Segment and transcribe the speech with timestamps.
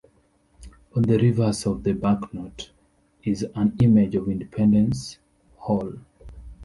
[0.95, 2.71] On the reverse of the banknote
[3.23, 5.19] is an image of Independence
[5.57, 5.93] Hall.